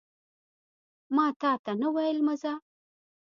[1.15, 2.53] ماتاته نه ویل مه ځه